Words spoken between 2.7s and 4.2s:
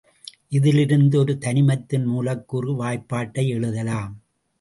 வாய்பாட்டை எழுதலாம்.